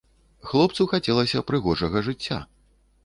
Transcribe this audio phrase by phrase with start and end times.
[0.51, 2.39] Хлопцу хацелася прыгожага жыцця.